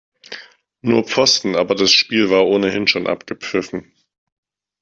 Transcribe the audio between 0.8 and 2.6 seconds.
Nur Pfosten, aber das Spiel war